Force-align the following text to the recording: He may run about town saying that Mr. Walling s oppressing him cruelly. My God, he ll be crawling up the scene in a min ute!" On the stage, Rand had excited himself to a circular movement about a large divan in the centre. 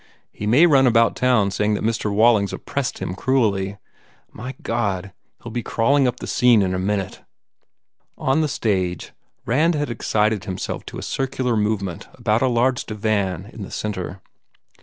He 0.31 0.47
may 0.47 0.65
run 0.65 0.87
about 0.87 1.15
town 1.15 1.51
saying 1.51 1.75
that 1.75 1.83
Mr. 1.83 2.11
Walling 2.11 2.45
s 2.45 2.53
oppressing 2.53 3.07
him 3.09 3.13
cruelly. 3.15 3.77
My 4.31 4.55
God, 4.63 5.13
he 5.43 5.47
ll 5.47 5.51
be 5.51 5.61
crawling 5.61 6.07
up 6.07 6.19
the 6.19 6.25
scene 6.25 6.63
in 6.63 6.73
a 6.73 6.79
min 6.79 7.01
ute!" 7.01 7.21
On 8.17 8.41
the 8.41 8.47
stage, 8.47 9.11
Rand 9.45 9.75
had 9.75 9.91
excited 9.91 10.45
himself 10.45 10.83
to 10.87 10.97
a 10.97 11.03
circular 11.03 11.55
movement 11.55 12.07
about 12.15 12.41
a 12.41 12.47
large 12.47 12.83
divan 12.87 13.45
in 13.53 13.61
the 13.61 13.69
centre. 13.69 14.21